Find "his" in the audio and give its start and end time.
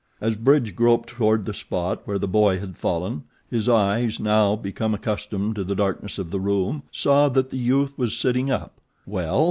3.51-3.69